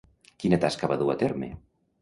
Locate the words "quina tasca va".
0.43-0.99